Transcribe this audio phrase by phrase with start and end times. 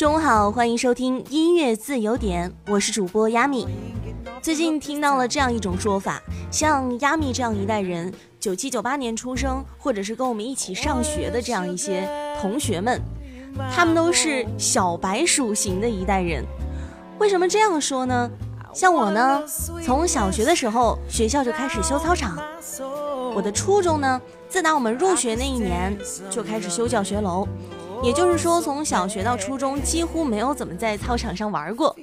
[0.00, 3.68] 中午好，欢迎收听音乐自由点，我是主播亚米。
[4.40, 12.08] 最近听到了这样一种说法，像亚米这样一代人，九七九八年出生，或者是跟我们一起上学的这样一些
[12.40, 12.98] 同学们，
[13.70, 16.46] 他们都是小白鼠型的一代人。
[17.18, 18.30] 为什么这样说呢？
[18.72, 19.44] 像我呢，
[19.84, 22.38] 从小学的时候学校就开始修操场，
[23.34, 25.94] 我的初中呢，自打我们入学那一年
[26.30, 27.46] 就开始修教学楼。
[28.02, 31.94] 也就是说，从小学到初中几乎没有怎么在操场上玩过。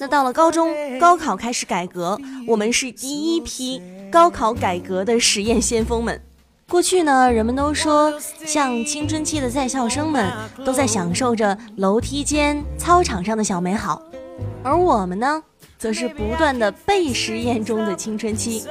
[0.00, 2.18] 那到了高中，高考开始改革，
[2.48, 3.80] 我们是第一批
[4.10, 6.20] 高考改革的实验先锋们。
[6.68, 8.12] 过去呢，人们都说，
[8.44, 10.32] 像青春期的在校生们
[10.64, 14.02] 都在享受着楼梯间、操场上的小美好，
[14.64, 15.40] 而我们呢，
[15.78, 18.64] 则是不断的被实验中的青春期。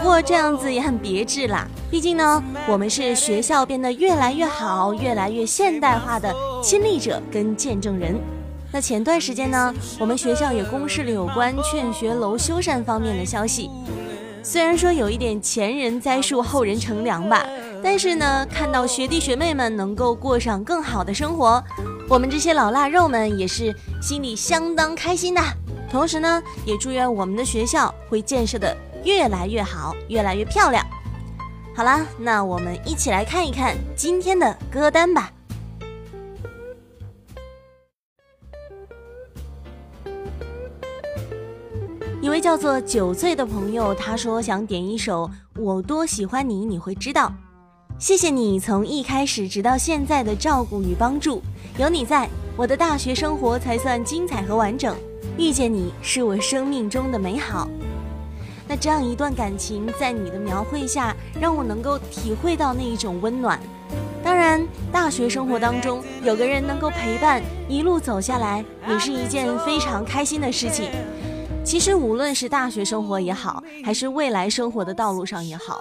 [0.00, 8.18] 不过这样子也很别致啦，毕竟呢，我们是学校变得越来越好、越来越现代化的亲历者跟见证人。
[8.72, 13.70] 那前段时间呢，我们学校也公示了有关劝学楼修缮方面的消息。
[14.42, 17.44] 虽然说有一点前人栽树后人乘凉吧，
[17.84, 21.62] 但是呢，看到学弟学妹们能够过上更好的生活，
[22.08, 25.42] 我们这些老腊肉们也是心里相当开心的。
[25.90, 28.74] 同时呢，也祝愿我们的学校会建设的
[29.04, 30.84] 越来越好，越来越漂亮。
[31.74, 35.32] 好啦，那我们一起来看一看今天的歌单吧。
[42.22, 45.26] 一位叫做酒醉的朋友，他说想点一首
[45.60, 47.32] 《我多喜欢你》，你会知道。
[47.98, 51.42] 谢谢你从一开始直到现在的照顾与帮助，
[51.78, 54.94] 有你在，我的大学生活才算精彩和完整。
[55.38, 57.68] 遇见你是我生命中的美好。
[58.70, 63.58] 那这样一段感情，在你的描绘下，让我能够体会到那一种温暖。
[64.22, 70.88] 当然，大学生活当中有个人能够陪伴一路走下来，也是一件非常开心的事情。
[71.64, 75.80] 其实，无论是大学生活也好，还是未来生活的道路上也好，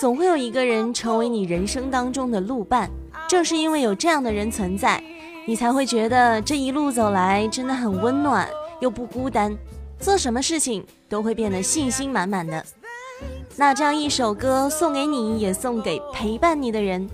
[0.00, 2.88] 总会有一个人成为你人生当中的路伴。
[3.28, 5.04] 正是因为有这样的人存在，
[5.46, 8.48] 你才会觉得这一路走来真的很温暖，
[8.80, 9.54] 又不孤单，
[10.00, 12.64] 做什么事情都会变得信心满满的。
[13.56, 17.08] 那这样一首歌送给你，也送给陪伴你的人。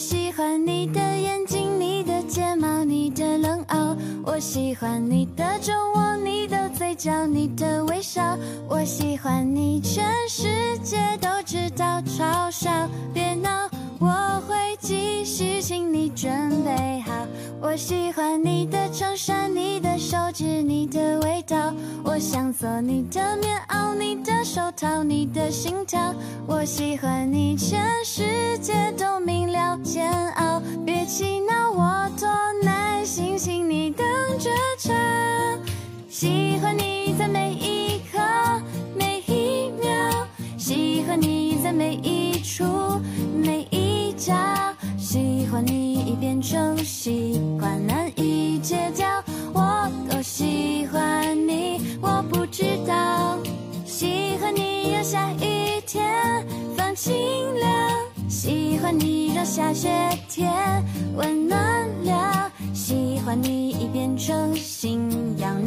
[0.00, 3.94] 喜欢你的眼睛，你的睫毛，你的冷傲。
[4.24, 8.34] 我喜欢你的酒窝，你的嘴角，你的微笑。
[8.66, 12.70] 我喜欢你，全世界都知道，嘲笑
[13.12, 13.68] 别闹，
[13.98, 16.32] 我会继续，请你准
[16.64, 17.12] 备好。
[17.60, 21.74] 我喜欢你的衬衫，你的手指，你的味道。
[22.02, 26.14] 我想做你的棉袄，你的手套，你的心跳。
[26.46, 29.39] 我喜欢你，全世界都明
[29.78, 32.28] 煎熬别气恼我多
[32.62, 34.06] 耐心请你等
[34.38, 34.92] 着瞧
[36.08, 38.18] 喜欢你在每一刻
[38.94, 40.26] 每一秒
[40.58, 42.64] 喜欢你在每一处
[43.32, 44.34] 每一角
[44.98, 49.22] 喜欢你已变成习惯难以戒掉
[49.52, 53.38] 我多喜欢你我不知道
[53.86, 56.44] 喜欢你要下雨天
[56.76, 57.14] 放晴
[57.58, 58.09] 了
[58.42, 59.90] 喜欢你让下雪
[60.26, 60.50] 天
[61.14, 65.62] 温暖了，喜欢你已变成信仰，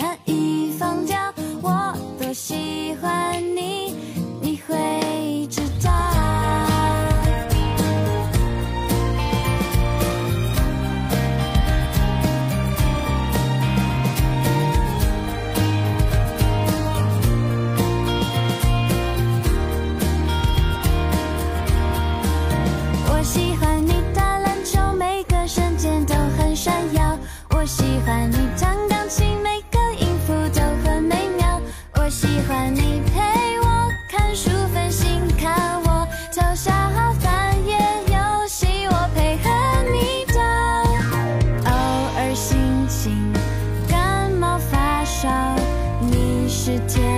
[46.53, 47.12] 世界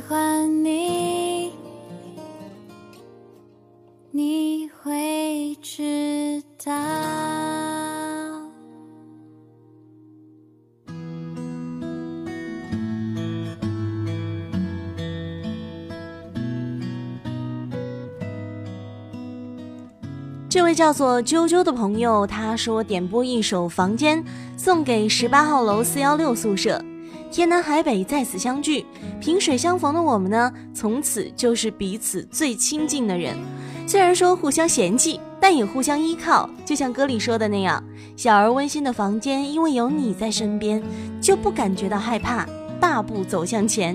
[0.00, 1.52] 喜欢你，
[4.10, 6.72] 你会知道。
[20.48, 24.24] 这位叫做啾啾的朋友，他说点播一首《房间》，
[24.56, 26.82] 送给十八号楼四幺六宿舍。
[27.30, 28.84] 天南海北在此相聚，
[29.20, 33.36] 萍水相逢的我们呢，从此就是彼此最亲近的人。
[33.86, 36.48] 虽然说互相嫌弃，但也互相依靠。
[36.64, 37.82] 就像歌里说的那样，
[38.16, 40.82] 小而温馨的房间，因为有你在身边，
[41.20, 42.48] 就不感觉到害怕，
[42.80, 43.94] 大步走向前。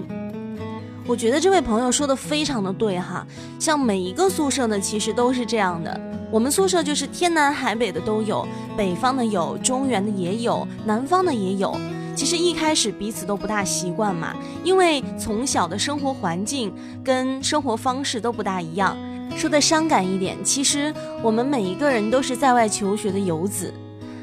[1.07, 3.25] 我觉得这位朋友说的非常的对哈，
[3.59, 5.99] 像每一个宿舍呢，其实都是这样的。
[6.31, 11.75] 我们宿舍就是天南海北的都有，北方的有，中原的也有，南方的也有。
[12.15, 14.33] 其实一开始彼此都不大习惯嘛，
[14.63, 16.73] 因为从小的生活环境
[17.03, 18.97] 跟生活方式都不大一样。
[19.35, 23.73] 说的伤感一点，其实我们每一个人都是在外求学的游子。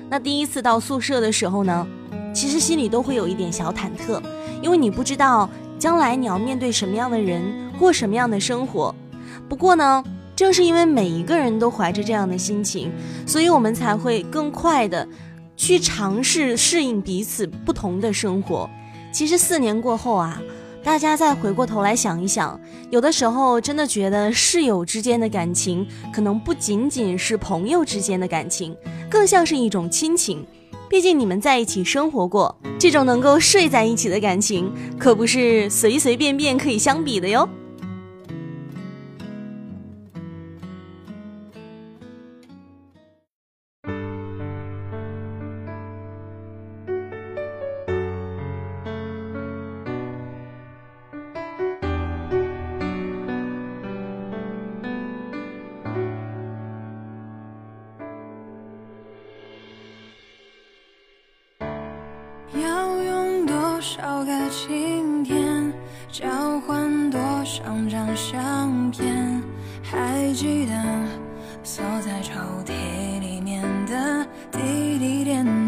[0.08, 1.86] 那第一次到宿舍的时候呢，
[2.34, 4.22] 其实心里都会有一点小忐忑，
[4.62, 5.48] 因为你不知道
[5.78, 7.42] 将来你要面对什么样的人，
[7.78, 8.94] 过什么样的生活。
[9.48, 10.02] 不过呢，
[10.34, 12.90] 正是因为每一个人都怀着这样的心情，
[13.26, 15.06] 所以我们才会更快的
[15.56, 18.68] 去尝试适应彼此不同的生活。
[19.12, 20.40] 其实四年过后啊，
[20.82, 22.58] 大家再回过头来想一想，
[22.90, 28.76] 有的时候真的觉得室友之间的感情，可能不仅仅是朋友之间的感情，
[29.10, 30.44] 更像是一种亲情。
[30.88, 37.48] 毕竟你们在一起生活过，这种能够睡在一起的感情，可不是随随便便可以相比的哟。
[63.82, 65.72] 少个晴天
[66.08, 66.24] 交
[66.60, 69.42] 换多少张相片？
[69.82, 70.72] 还记得
[71.64, 72.32] 锁在抽
[72.64, 75.61] 屉里面的滴滴点点，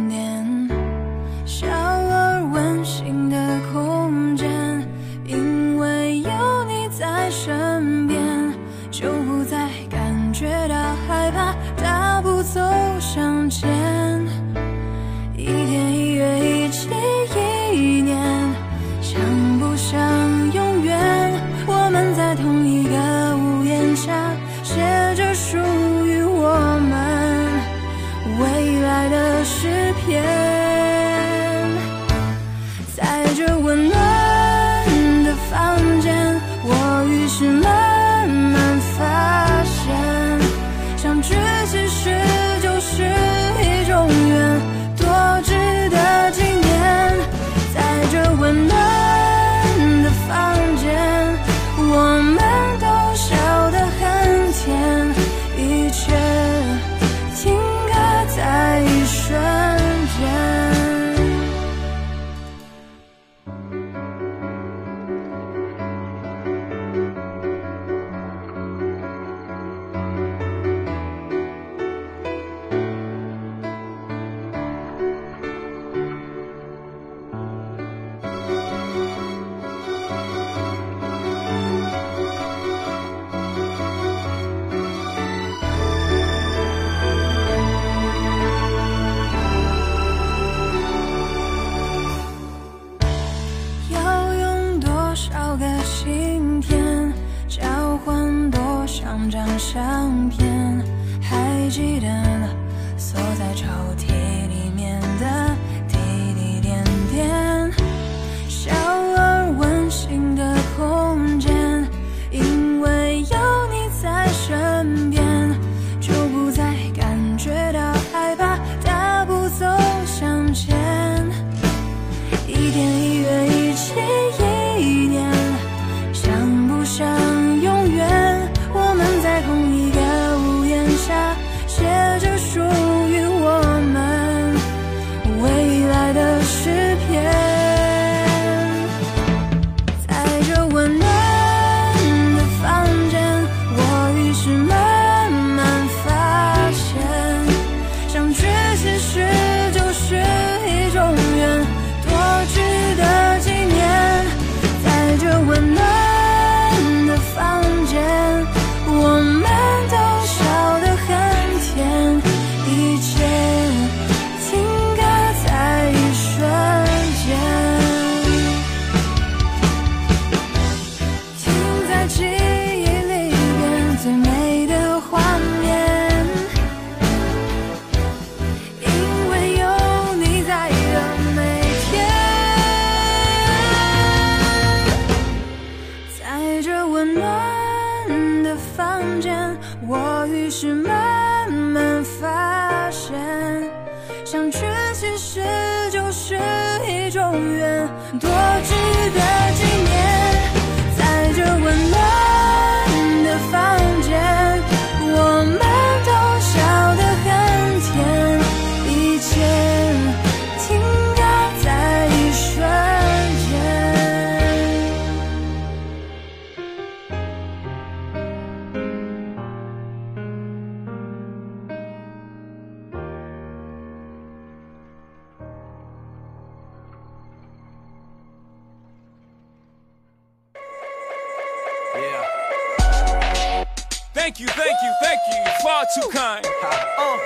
[234.24, 235.36] Thank you, thank you, thank you.
[235.44, 236.46] You're far too kind.
[236.64, 237.18] Uh,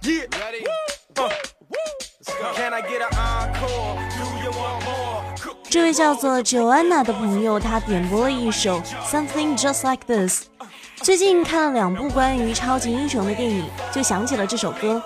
[0.00, 0.24] yeah.
[0.40, 0.64] Ready?
[1.18, 1.28] Uh.
[2.54, 3.98] Can I get an encore?
[4.16, 5.22] Do you want more?
[5.68, 10.44] 这位叫做 Joanna 的朋友，他点播了一首《Something Just Like This》。
[11.02, 15.02] 最近看了两部关于超级英雄的电影，就想起了这首歌。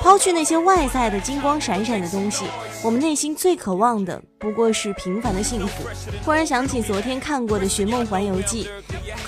[0.00, 2.46] 抛去那些外在的金光闪闪的东西，
[2.82, 5.84] 我们内心最渴望的不过是平凡的幸福。
[6.24, 8.64] 忽然想起昨天看过的《寻梦环游记》，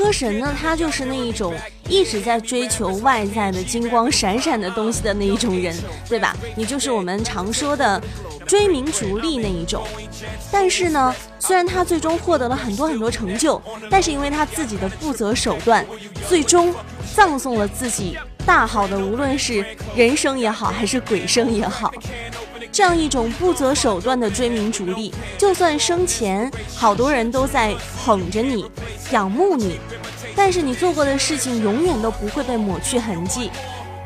[0.01, 1.55] 歌神呢，他就是那一种
[1.87, 5.77] 一直在追求外在的金光闪闪的东西的那一种人，
[6.09, 6.35] 对吧？
[6.57, 8.01] 你就是我们常说的
[8.47, 9.87] 追名逐利那一种。
[10.51, 15.85] 但是呢，虽然他最终获得了很多很多成就，但是因为他自己的不择手段，
[16.27, 16.75] 最终
[17.15, 18.17] 葬送了自己
[18.47, 19.63] 大好的，无论是
[19.95, 21.93] 人生也好，还是鬼生也好。
[22.81, 28.65] 这样一种不择手段的追名逐利，就算生前好多人都在捧着你、
[29.11, 29.79] 仰慕你，
[30.35, 33.51] 但是你做过的事情永远都不会被抹去痕迹。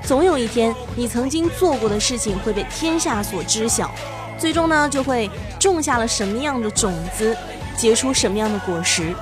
[0.02, 3.88] 总有一天，你曾经做过的事情会被天下所知晓，
[4.36, 7.36] 最终呢，就会种下了什么样的种子，
[7.76, 9.14] 结出什么样的果实。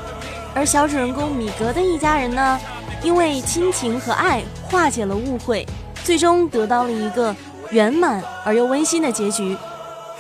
[0.54, 2.59] 而小主人公米格的一家人呢，
[3.02, 5.66] 因为亲情和爱化解了误会，
[6.02, 7.37] 最终得到了一个
[7.72, 9.56] 圆满而又温馨的结局。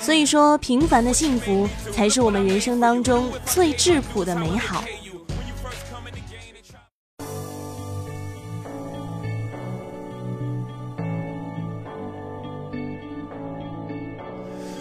[0.00, 4.82] 所以说，平凡的幸福才是我们人生当中最质朴的美好。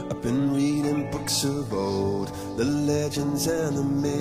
[0.09, 4.20] I've been reading books of old, the legends and the myths,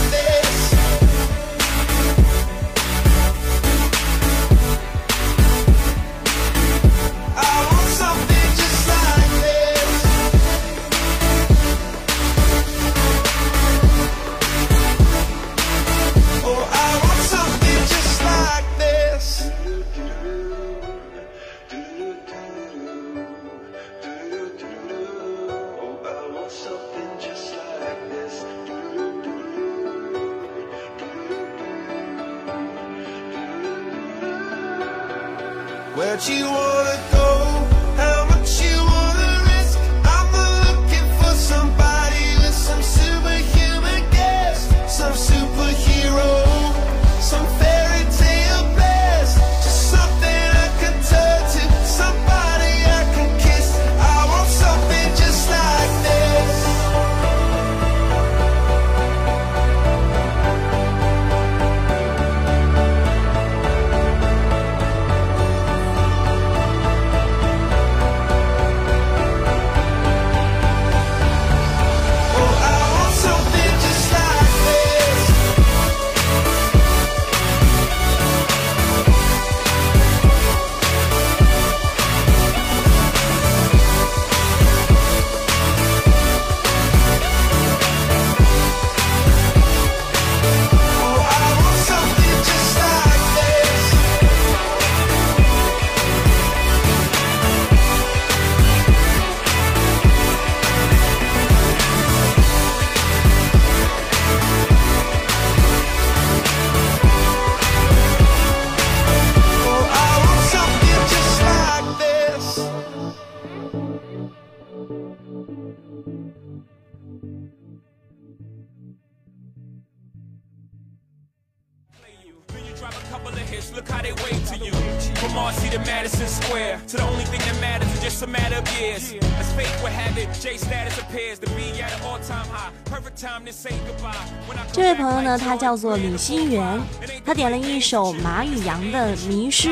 [134.73, 136.81] 这位朋友呢，他叫做李心源，
[137.23, 139.69] 他点了一首马宇阳的《迷失》，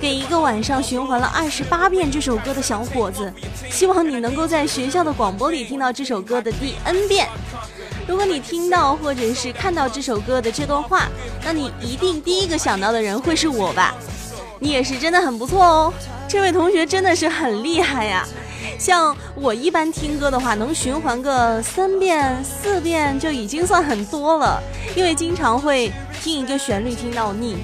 [0.00, 3.30] 给一个晚上循环了二十八遍这首歌的小伙子，
[3.70, 7.28] 希望你能够在学校的广播里听到这首歌的第 N 遍。
[8.08, 11.06] 如果你听到或者是看到这首歌的这段话，
[11.44, 13.94] 那你一定第一个想到的人会是我吧？
[14.58, 15.92] 你也是真的很不错哦，
[16.26, 18.26] 这位同学真的是很厉害呀。
[18.78, 24.62] 像我一般听歌的话，能循环个三遍、四遍就已经算很多了，
[24.94, 25.90] 因为经常会
[26.22, 27.56] 听一个旋律听到腻。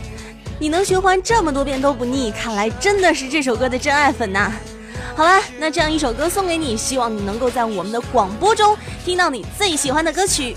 [0.58, 4.52] 你能循环这么多遍都不腻，看来真的是这首歌的真爱粉呐、
[5.14, 10.56] 好了，那这样一首歌送给你，希望你能够在我们的广播中听到你最喜欢的歌曲。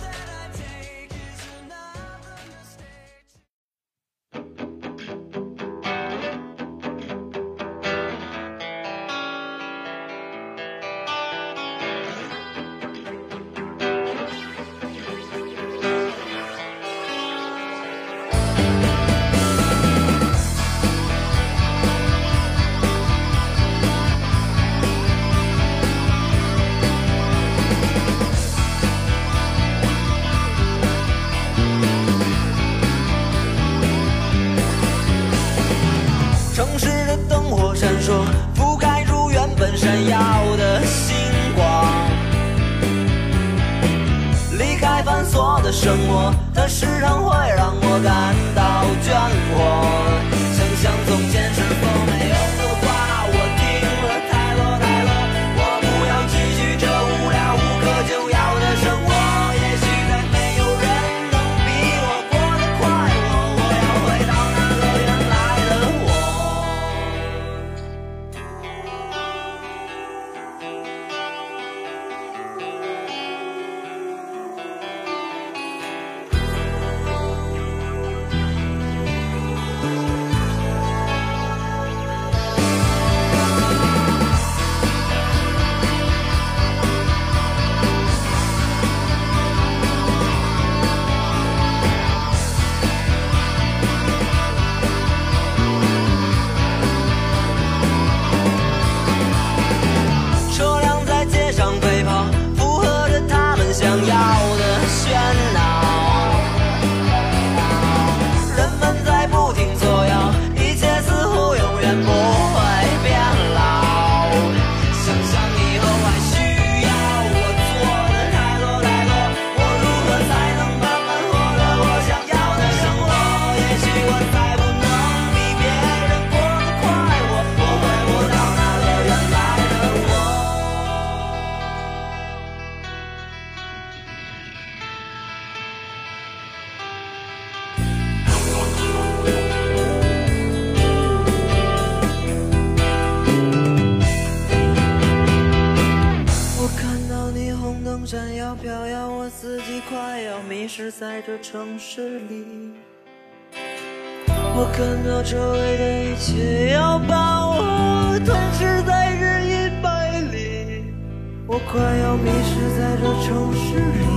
[161.75, 164.07] 快要迷失在这城市里，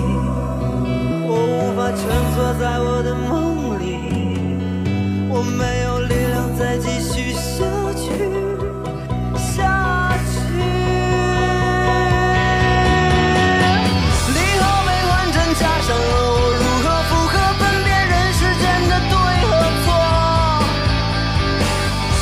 [1.26, 1.98] 我无法蜷
[2.32, 3.82] 缩在我的梦里，
[5.28, 7.66] 我没有力量再继续下
[7.98, 8.06] 去，
[9.34, 10.38] 下去。
[14.30, 19.50] 离合没完整加上了我如何符合分辨人世间的对和
[19.82, 19.86] 错？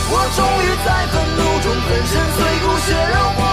[0.09, 3.45] 我终于在愤怒中粉身碎骨，血肉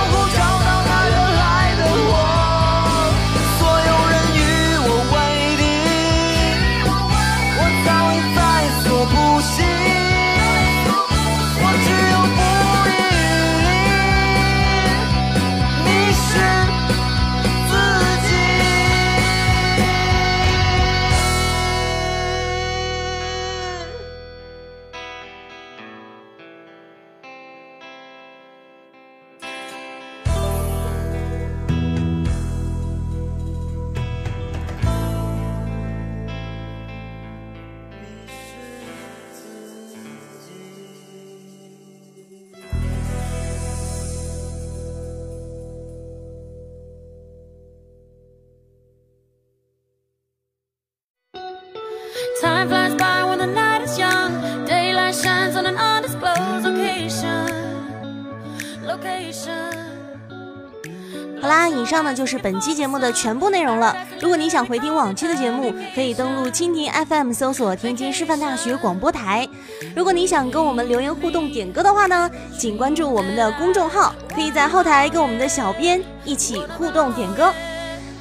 [61.44, 63.94] 好啦，以上呢就是本期节目的全部内容了。
[64.22, 69.46] 如果你想回听往期的节目，可以登录蜻蜓 FM 搜索天津师范大学广播台。
[69.94, 77.52] 如果你想跟我们留言互动点歌的话呢，请关注我们的公众号，可以在后台跟我们的小编一起互动点歌。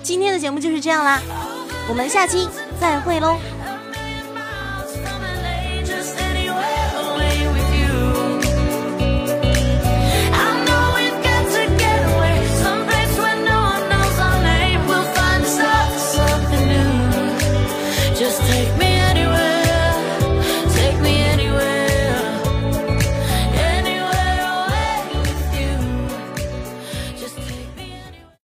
[0.02, 1.20] 今天的节目就是这样啦，
[1.88, 2.48] 我们下期
[2.80, 3.36] 再会喽。